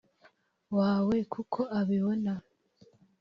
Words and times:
wawe 0.77 1.15
a 1.23 1.27
kuko 1.33 1.59
ababibona 1.79 2.33